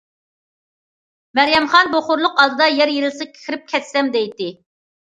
مەريەمخان 1.39 1.93
بۇ 1.93 2.01
خورلۇق 2.09 2.41
ئالدىدا 2.45 2.73
يەر 2.81 2.95
يېرىلسا 2.97 3.31
كىرىپ 3.39 3.71
كەتسەم 3.75 4.13
دەيتتى. 4.19 4.55